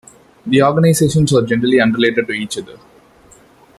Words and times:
The 0.47 0.63
organisations 0.63 1.31
are 1.31 1.43
generally 1.45 1.79
unrelated 1.79 2.25
to 2.25 2.33
each 2.33 2.57
other. 2.57 2.79